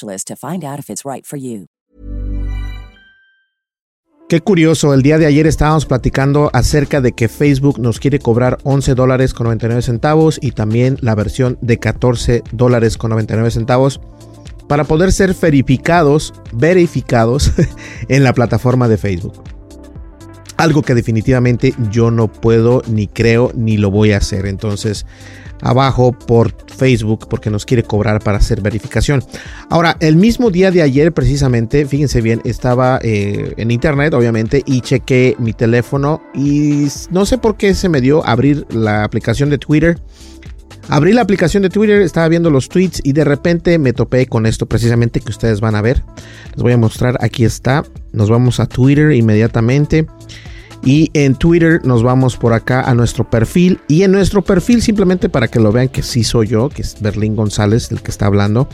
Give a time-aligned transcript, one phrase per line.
[0.00, 1.66] to find out if it's right for you.
[4.32, 8.56] Qué curioso, el día de ayer estábamos platicando acerca de que Facebook nos quiere cobrar
[8.62, 14.00] 11 dólares con 99 centavos y también la versión de 14 dólares con 99 centavos
[14.68, 17.52] para poder ser verificados, verificados
[18.08, 19.42] en la plataforma de Facebook.
[20.56, 24.46] Algo que definitivamente yo no puedo, ni creo, ni lo voy a hacer.
[24.46, 25.04] Entonces,
[25.62, 29.24] abajo por Facebook porque nos quiere cobrar para hacer verificación.
[29.70, 34.80] Ahora, el mismo día de ayer precisamente, fíjense bien, estaba eh, en internet obviamente y
[34.80, 39.58] chequé mi teléfono y no sé por qué se me dio abrir la aplicación de
[39.58, 39.98] Twitter.
[40.88, 44.46] Abrí la aplicación de Twitter, estaba viendo los tweets y de repente me topé con
[44.46, 46.02] esto precisamente que ustedes van a ver.
[46.54, 47.84] Les voy a mostrar, aquí está.
[48.12, 50.06] Nos vamos a Twitter inmediatamente.
[50.84, 53.80] Y en Twitter nos vamos por acá a nuestro perfil.
[53.88, 57.00] Y en nuestro perfil, simplemente para que lo vean que sí soy yo, que es
[57.00, 58.68] Berlín González el que está hablando.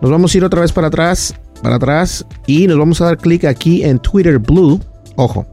[0.00, 2.24] Nos vamos a ir otra vez para atrás, para atrás.
[2.46, 4.80] Y nos vamos a dar clic aquí en Twitter Blue.
[5.16, 5.46] Ojo.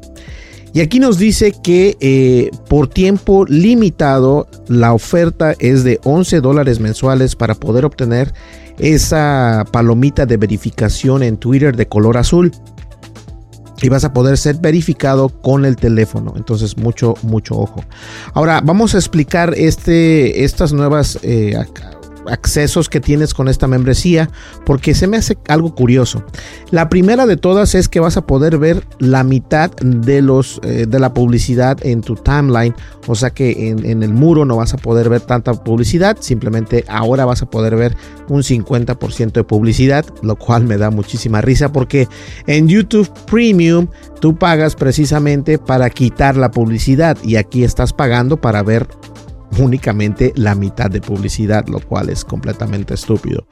[0.72, 6.80] Y aquí nos dice que eh, por tiempo limitado la oferta es de 11 dólares
[6.80, 8.34] mensuales para poder obtener
[8.78, 12.52] esa palomita de verificación en Twitter de color azul
[13.82, 16.34] y vas a poder ser verificado con el teléfono.
[16.36, 17.84] Entonces, mucho, mucho ojo.
[18.34, 21.56] Ahora, vamos a explicar este, estas nuevas eh,
[22.28, 24.30] accesos que tienes con esta membresía
[24.66, 26.24] porque se me hace algo curioso.
[26.72, 30.86] La primera de todas es que vas a poder ver la mitad de los eh,
[30.88, 32.76] de la publicidad en tu timeline,
[33.08, 36.86] o sea que en, en, el muro no vas a poder ver tanta publicidad, simplemente
[36.88, 37.96] ahora vas a poder ver
[38.28, 42.08] un 50% de publicidad, lo cual me da muchísima risa porque
[42.48, 43.88] en YouTube Premium
[44.20, 48.88] tú pagas precisamente para quitar la publicidad y aquí estás pagando para ver
[49.58, 53.46] únicamente la mitad de publicidad, lo cual es completamente estúpido.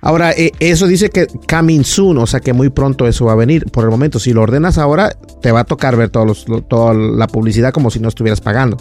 [0.00, 3.36] Ahora, eh, eso dice que coming soon, o sea que muy pronto eso va a
[3.36, 3.66] venir.
[3.66, 7.72] Por el momento, si lo ordenas ahora, te va a tocar ver toda la publicidad
[7.72, 8.76] como si no estuvieras pagando.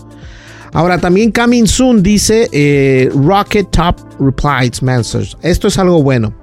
[0.74, 5.38] Ahora, también coming soon dice eh, Rocket Top Replies Messages.
[5.42, 6.34] Esto es algo bueno.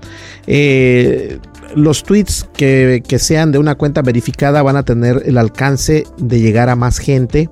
[0.47, 1.39] Eh,
[1.75, 6.69] los tweets que, sean de una cuenta verificada van a tener el alcance de llegar
[6.69, 7.49] a más gente,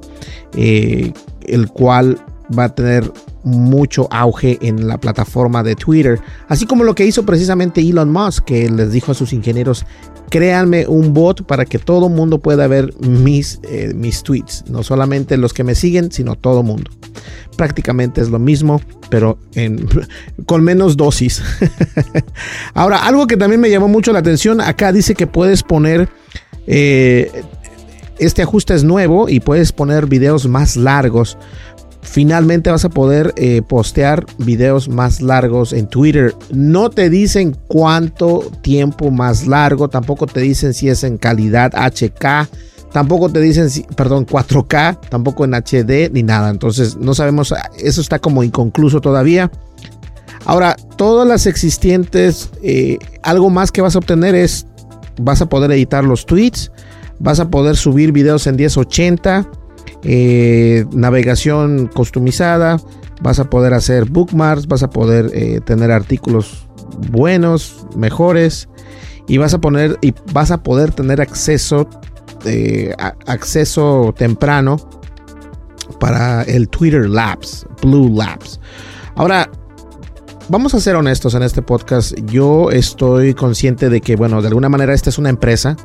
[0.54, 2.18] el cual
[2.56, 3.10] va a tener
[3.44, 8.44] mucho auge en la plataforma de Twitter, así como lo que hizo precisamente Elon Musk,
[8.44, 9.86] que les dijo a sus ingenieros,
[10.30, 15.36] créanme un bot para que todo mundo pueda ver mis, eh, mis tweets, no solamente
[15.36, 16.90] los que me siguen, sino todo mundo.
[17.56, 19.38] Prácticamente es lo mismo, pero
[20.46, 21.42] con menos dosis.
[22.74, 26.08] Ahora, algo que también me llamó mucho la atención, acá dice que puedes poner...
[26.66, 27.30] Eh,
[28.18, 31.36] este ajuste es nuevo y puedes poner videos más largos
[32.06, 36.34] finalmente vas a poder eh, postear videos más largos en Twitter.
[36.50, 42.48] No te dicen cuánto tiempo más largo, tampoco te dicen si es en calidad HK,
[42.92, 46.48] tampoco te dicen, si, perdón, 4K, tampoco en HD ni nada.
[46.50, 49.50] Entonces no sabemos, eso está como inconcluso todavía.
[50.44, 54.66] Ahora, todas las existentes, eh, algo más que vas a obtener es,
[55.20, 56.70] vas a poder editar los tweets,
[57.18, 59.50] vas a poder subir videos en 1080,
[60.08, 62.76] eh, navegación customizada,
[63.20, 66.68] vas a poder hacer bookmarks, vas a poder eh, tener artículos
[67.10, 68.68] buenos, mejores
[69.26, 71.88] y vas a poner y vas a poder tener acceso
[73.26, 74.76] acceso temprano
[75.98, 78.60] para el Twitter Labs, Blue Labs.
[79.16, 79.50] Ahora,
[80.48, 82.14] vamos a ser honestos en este podcast.
[82.26, 85.76] Yo estoy consciente de que, bueno, de alguna manera esta es una empresa,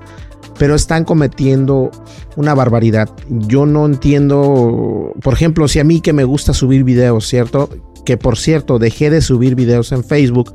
[0.62, 1.90] pero están cometiendo
[2.36, 3.10] una barbaridad.
[3.30, 7.68] Yo no entiendo, por ejemplo, si a mí que me gusta subir videos, ¿cierto?
[8.06, 10.54] Que por cierto, dejé de subir videos en Facebook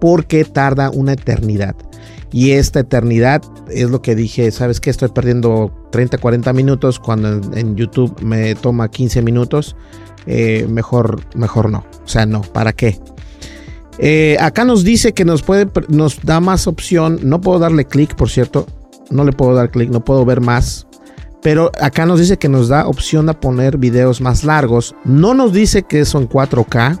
[0.00, 1.74] porque tarda una eternidad.
[2.30, 4.90] Y esta eternidad es lo que dije, ¿sabes qué?
[4.90, 9.74] Estoy perdiendo 30, 40 minutos cuando en, YouTube me toma 15 minutos.
[10.26, 11.84] Eh, mejor, mejor no.
[12.04, 12.96] O sea, no, ¿para qué?
[13.98, 17.18] Eh, acá nos dice que nos puede, nos da más opción.
[17.24, 18.64] No puedo darle clic, por cierto.
[19.10, 20.86] No le puedo dar clic, no puedo ver más.
[21.42, 24.94] Pero acá nos dice que nos da opción a poner videos más largos.
[25.04, 27.00] No nos dice que son 4K.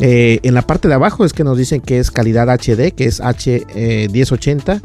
[0.00, 3.04] Eh, en la parte de abajo es que nos dicen que es calidad HD, que
[3.04, 4.80] es H1080.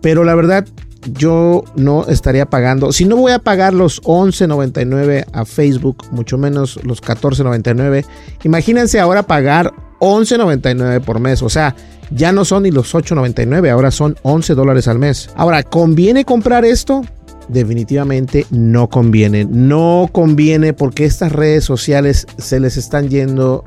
[0.00, 0.64] pero la verdad,
[1.12, 2.92] yo no estaría pagando.
[2.92, 8.04] Si no voy a pagar los 11.99 a Facebook, mucho menos los 14.99.
[8.44, 11.42] Imagínense ahora pagar 11.99 por mes.
[11.42, 11.74] O sea,
[12.10, 15.30] ya no son ni los 8.99, ahora son 11 dólares al mes.
[15.36, 17.02] Ahora, ¿conviene comprar esto?
[17.48, 19.46] Definitivamente no conviene.
[19.46, 23.64] No conviene porque estas redes sociales se les están yendo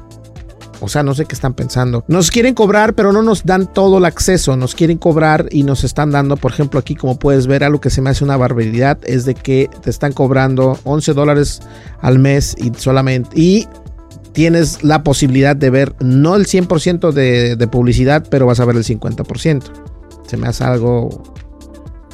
[0.81, 2.03] o sea, no sé qué están pensando.
[2.07, 4.57] Nos quieren cobrar, pero no nos dan todo el acceso.
[4.57, 7.91] Nos quieren cobrar y nos están dando, por ejemplo, aquí como puedes ver, algo que
[7.91, 11.61] se me hace una barbaridad es de que te están cobrando 11 dólares
[12.01, 13.39] al mes y solamente...
[13.39, 13.67] Y
[14.33, 18.75] tienes la posibilidad de ver no el 100% de, de publicidad, pero vas a ver
[18.75, 19.63] el 50%.
[20.27, 21.23] Se me hace algo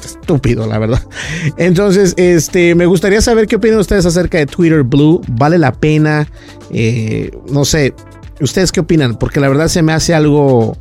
[0.04, 1.02] estúpido, la verdad.
[1.56, 5.20] Entonces, este, me gustaría saber qué opinan ustedes acerca de Twitter Blue.
[5.28, 6.28] ¿Vale la pena?
[6.70, 7.94] Eh, no sé,
[8.40, 9.16] ¿Ustedes qué opinan?
[9.16, 10.76] Porque la verdad se me hace algo.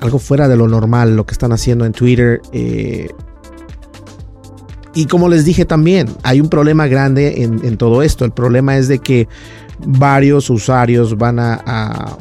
[0.00, 2.40] Algo fuera de lo normal lo que están haciendo en Twitter.
[2.52, 3.08] Eh,
[4.94, 8.24] y como les dije también, hay un problema grande en, todo esto.
[8.24, 9.28] El problema es de que
[9.84, 12.16] varios usuarios van a,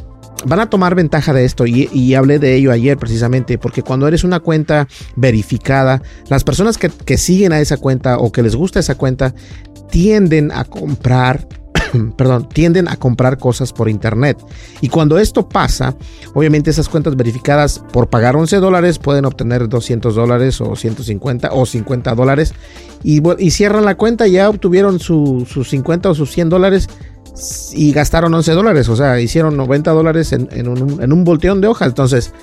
[0.45, 4.23] van a tomar ventaja de esto y, hablé de ello ayer precisamente porque cuando eres
[4.23, 8.79] una cuenta verificada, las personas que, que siguen a esa cuenta o que les gusta
[8.79, 9.33] esa cuenta
[9.89, 11.47] tienden a comprar
[12.17, 14.37] perdón, tienden a comprar cosas por internet.
[14.81, 15.95] Y cuando esto pasa,
[16.33, 21.65] obviamente esas cuentas verificadas por pagar 11 dólares pueden obtener 200 dólares o 150 o
[21.65, 22.53] 50 dólares.
[23.03, 26.89] Y, cierran la cuenta ya obtuvieron sus 50 o sus 100 dólares
[27.73, 28.89] y gastaron 11 dólares.
[28.89, 31.89] O sea, hicieron 90 dólares en, un, en volteón de hojas.
[31.89, 32.33] Entonces,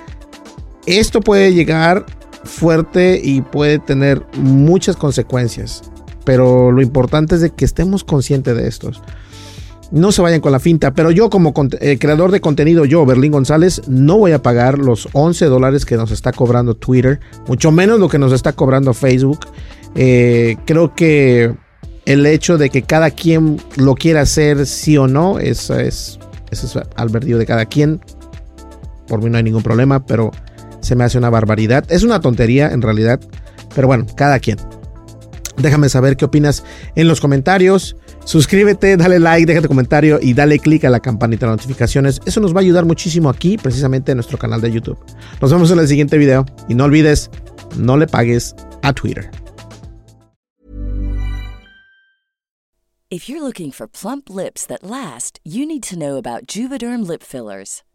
[0.87, 2.05] esto puede llegar
[2.45, 5.83] fuerte y puede tener muchas consecuencias.
[6.25, 9.03] Pero lo importante es de que estemos conscientes de estos.
[9.91, 13.33] No se vayan con la finta, pero yo como eh, creador de contenido, yo, Berlín
[13.33, 17.99] González, no voy a pagar los 11 dólares que nos está cobrando Twitter, mucho menos
[17.99, 19.41] lo que nos está cobrando Facebook.
[19.97, 21.53] Eh, creo que
[22.07, 26.21] el hecho de que cada quien lo quiera hacer sí o no, eso es,
[26.51, 28.01] eso es albedrío de cada quien.
[29.09, 30.31] Por mí no hay ningún problema, pero
[30.81, 31.85] se me hace una barbaridad.
[31.91, 33.21] Es una tontería en realidad,
[33.75, 34.59] pero bueno, cada quien.
[35.57, 36.65] Déjame saber qué opinas
[36.95, 37.97] en los comentarios.
[38.31, 42.21] Suscríbete, dale like, déjate comentario y dale click a la campanita de notificaciones.
[42.25, 44.97] Eso nos va a ayudar muchísimo aquí, precisamente en nuestro canal de YouTube.
[45.41, 47.29] Nos vemos en el siguiente video y no olvides,
[47.77, 49.29] no le pagues a Twitter.
[53.11, 57.25] If you're looking for plump lips that last, you need to know about Juvederm lip
[57.25, 57.83] fillers.